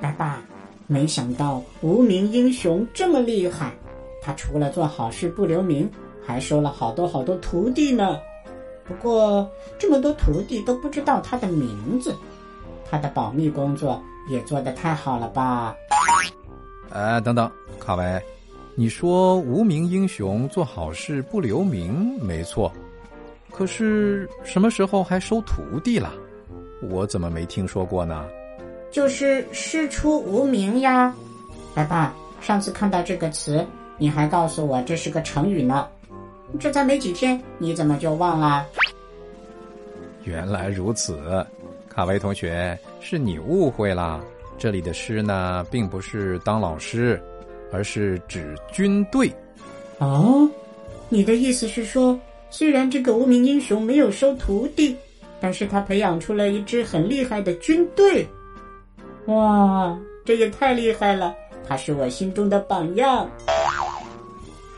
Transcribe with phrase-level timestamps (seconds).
[0.00, 0.42] 爸爸，
[0.86, 3.72] 没想到无名英雄这么厉害，
[4.22, 5.90] 他除了做好事不留名，
[6.24, 8.18] 还收了好多好多徒弟呢。
[8.84, 9.48] 不过
[9.78, 12.14] 这么多徒弟都不知道他的名字，
[12.90, 15.74] 他的保密工作也做得太好了吧？
[16.90, 18.22] 哎，等等，卡维，
[18.74, 22.72] 你说无名英雄做好事不留名，没错。
[23.50, 26.14] 可是什么时候还收徒弟了？
[26.80, 28.26] 我怎么没听说过呢？
[28.90, 31.14] 就是师出无名呀。
[31.74, 33.64] 爸爸，上次看到这个词，
[33.98, 35.86] 你还告诉我这是个成语呢。
[36.58, 38.66] 这才没几天，你怎么就忘了？
[40.24, 41.46] 原来如此，
[41.88, 44.20] 卡维同学，是你误会了。
[44.58, 47.22] 这里的师呢，并不是当老师，
[47.70, 49.30] 而是指军队。
[49.98, 50.48] 哦，
[51.08, 52.18] 你的意思是说，
[52.50, 54.96] 虽然这个无名英雄没有收徒弟，
[55.40, 58.26] 但是他培养出了一支很厉害的军队。
[59.28, 61.34] 哇，这也太厉害了！
[61.66, 63.26] 他是我心中的榜样。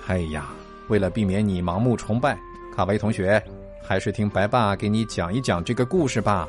[0.07, 0.47] 哎呀。
[0.89, 2.37] 为了避免你盲目崇拜，
[2.75, 3.41] 卡维同学，
[3.81, 6.49] 还是听白爸给你讲一讲这个故事吧。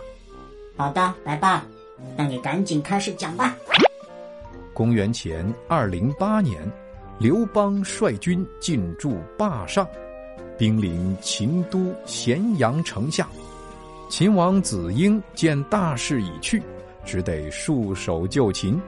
[0.75, 1.63] 好的，白爸，
[2.17, 3.55] 那你赶紧开始讲吧。
[4.73, 6.59] 公元前二零八年，
[7.19, 9.88] 刘邦率军进驻霸上，
[10.58, 13.27] 兵临秦都咸阳城下。
[14.09, 16.63] 秦王子婴见大势已去，
[17.03, 18.80] 只得束手就擒。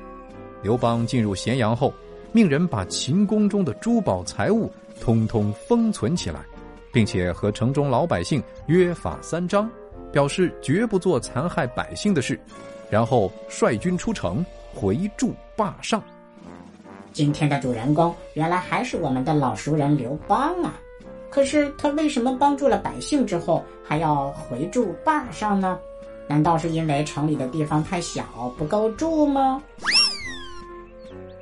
[0.61, 1.93] 刘邦进入咸阳后，
[2.31, 4.71] 命人把秦宫中的珠宝财物。
[5.01, 6.39] 通通封存起来，
[6.91, 9.69] 并且和城中老百姓约法三章，
[10.11, 12.39] 表示绝不做残害百姓的事，
[12.91, 16.01] 然后率军出城回驻霸上。
[17.11, 20.79] 今天的主人公原来还是我们的老熟人刘邦啊！
[21.29, 25.79] 可是他为什么帮助了百姓之后还要回驻霸上呢？
[26.33, 29.61] 难道是因为城里的地方太小不够住吗？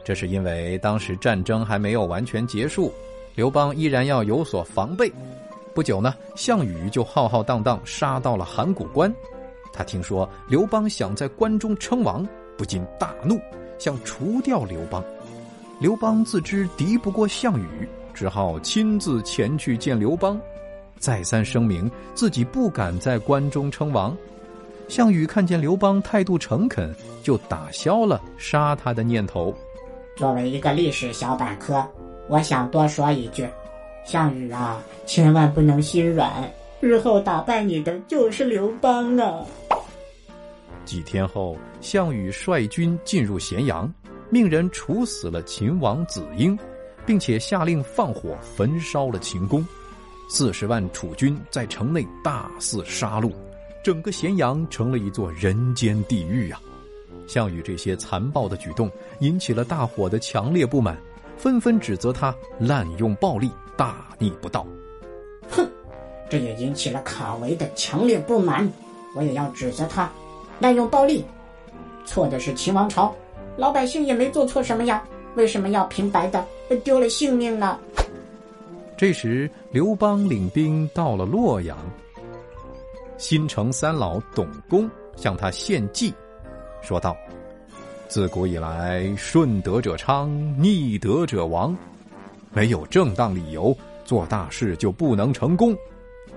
[0.04, 2.92] 这是因为当时战争还没有完全结束。
[3.34, 5.10] 刘邦依然要有所防备。
[5.74, 9.10] 不久呢，项羽就浩浩荡荡杀到了函谷关。
[9.72, 12.28] 他听说刘邦想在关中称王，
[12.58, 13.40] 不禁大怒，
[13.80, 15.02] 想除掉刘邦。
[15.80, 20.38] 刘邦自知敌不过项羽，只好亲自前去见刘邦，
[21.00, 24.14] 再三声明自己不敢在关中称王。
[24.92, 26.94] 项羽看见刘邦态度诚恳，
[27.24, 29.56] 就打消了杀他的念头。
[30.18, 31.82] 作为一个历史小百科。
[32.28, 33.48] 我想多说一句，
[34.04, 36.30] 项羽啊，千万不能心软，
[36.82, 39.46] 日后打败你的就是刘邦啊！
[40.84, 43.90] 几天后，项羽率军进入咸阳，
[44.30, 46.60] 命人处死了秦王子婴，
[47.06, 49.66] 并且下令放火焚烧了秦宫。
[50.28, 53.32] 四十万楚军在城内大肆杀戮，
[53.84, 56.62] 整个咸阳成了一座人间地狱啊！
[57.28, 60.98] 项羽这些残暴的举动引起了大伙的强烈不满。
[61.38, 64.64] 纷纷指责他滥用暴力、大逆不道。
[65.50, 65.68] 哼，
[66.30, 68.72] 这也引起了卡维的强烈不满。
[69.16, 70.12] 我也要指责他
[70.60, 71.26] 滥用暴力。
[72.06, 73.16] 错的是秦王朝，
[73.58, 75.04] 老百姓也没做错什么呀，
[75.34, 76.46] 为什么要平白的
[76.84, 77.80] 丢了性命呢？
[78.96, 81.76] 这时，刘邦领兵到了洛阳，
[83.22, 86.12] 新城三老董公向他献计，
[86.82, 87.16] 说道。
[88.08, 90.28] 自古以来，顺德者昌，
[90.60, 91.78] 逆德者亡。
[92.52, 95.78] 没有正当理由，做大事就不能成功。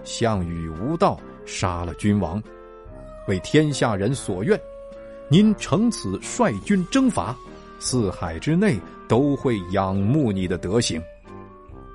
[0.05, 2.41] 项羽无道，杀了君王，
[3.29, 4.61] 为天下人所愿。
[5.31, 7.35] 您乘此率军征伐，
[7.79, 8.79] 四海之内
[9.09, 11.03] 都会仰慕你的德行。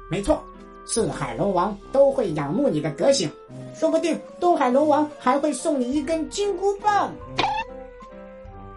[0.10, 0.44] 没错，
[0.92, 3.30] 四海龙王都会仰慕你的德行，
[3.76, 7.14] 说不定东海龙王还会送你一根金箍棒。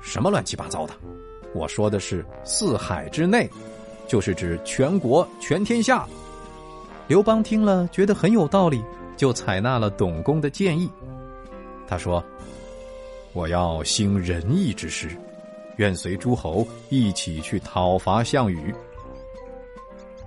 [0.02, 0.92] 什么乱七八糟的！
[1.54, 3.48] 我说的是四海之内，
[4.06, 6.06] 就是指全国全天下。
[7.08, 8.84] 刘邦听了觉得很有道理，
[9.16, 10.90] 就采纳了董公的建议。
[11.88, 12.22] 他说
[13.32, 15.08] ：“我要兴仁义之师，
[15.76, 18.70] 愿随诸侯一起去讨伐项羽。”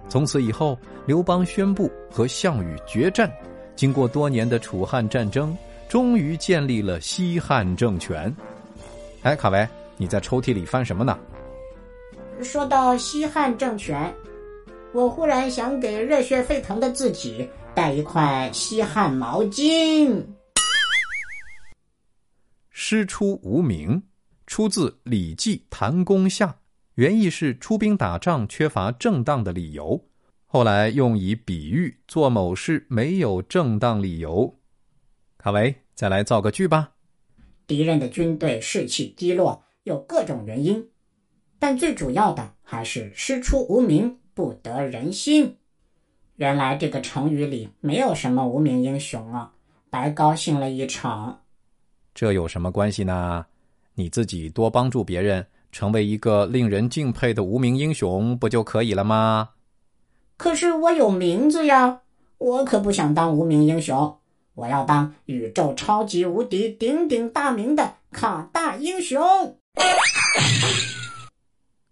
[0.08, 3.32] 从此以后，刘邦宣布和项羽决战。
[3.76, 5.58] 经过多年的楚汉战争，
[5.90, 8.34] 终于建立了西汉政权。
[9.24, 9.68] 哎，卡维，
[9.98, 11.18] 你在抽屉里翻什么呢？
[12.42, 14.14] 说到西汉政权，
[14.94, 20.24] 我忽然想给热血沸腾的自己带一块西汉毛巾。
[22.70, 24.02] 师出无名，
[24.48, 26.48] 出自《礼记·谭公下》，
[26.96, 30.06] 原意是出兵打仗缺乏正当的理由，
[30.46, 34.60] 后来用以比喻做某事没有正当理由。
[35.38, 36.94] 卡维，再来造个句吧。
[37.68, 40.90] 敌人的军队士气低落，有各种原因，
[41.60, 45.58] 但最主要的还是师出无名，不得人心。
[46.38, 49.54] 原来这个成语里没有什么无名英雄啊，
[49.90, 51.42] 白高兴了一场。
[52.14, 53.48] 这有什么关系呢？
[53.96, 59.50] 你自己多帮助别人，成为一个令人敬佩的无名英雄，不就可以了吗？
[60.38, 62.00] 可是我有名字呀，
[62.38, 64.18] 我可不想当无名英雄，
[64.54, 69.22] 我要当宇宙超级无敌鼎鼎大名的卡大英雄。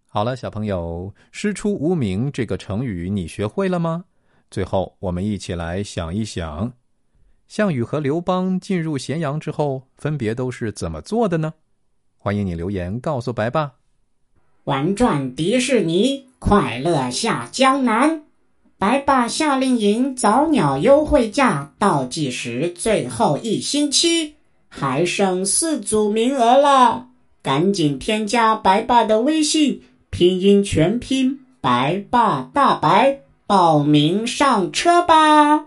[0.07, 4.05] 好了，小朋友，“师出无名”这个成语你学会了吗？
[4.49, 6.71] 最后，我们一起来想一想，
[7.49, 11.55] 项羽和刘邦进入咸阳之后，分别都是怎么做的呢？
[12.23, 13.73] 欢迎你留言告诉白爸。
[14.63, 18.23] 玩转迪士尼，快乐下江南。
[18.77, 24.35] 白爸夏令营早鸟优惠价倒计时最后一星期，
[24.69, 27.07] 还剩四组名额了，
[27.41, 33.19] 赶紧添加白爸的微信，拼音全拼白爸大白。
[33.45, 35.65] 报名上车吧！